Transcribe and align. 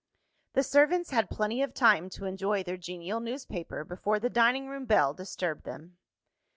The 0.53 0.63
servants 0.63 1.11
had 1.11 1.29
plenty 1.29 1.61
of 1.61 1.75
time 1.75 2.09
to 2.09 2.25
enjoy 2.25 2.63
their 2.63 2.75
genial 2.75 3.19
newspaper, 3.19 3.83
before 3.83 4.17
the 4.19 4.31
dining 4.31 4.67
room 4.67 4.85
bell 4.85 5.13
disturbed 5.13 5.63
them. 5.63 5.97